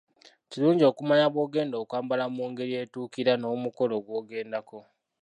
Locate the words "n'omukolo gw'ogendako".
3.37-4.79